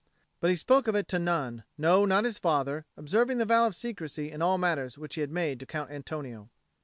But 0.39 0.49
he 0.49 0.55
spoke 0.55 0.87
of 0.87 0.95
it 0.95 1.07
to 1.09 1.19
none, 1.19 1.63
no, 1.77 2.05
not 2.05 2.21
to 2.21 2.25
his 2.29 2.39
father, 2.39 2.87
observing 2.97 3.37
the 3.37 3.45
vow 3.45 3.67
of 3.67 3.75
secrecy 3.75 4.31
in 4.31 4.41
all 4.41 4.57
matters 4.57 4.97
which 4.97 5.13
he 5.13 5.21
had 5.21 5.29
made 5.29 5.59
to 5.59 5.67
Count 5.67 5.91
Antonio. 5.91 6.49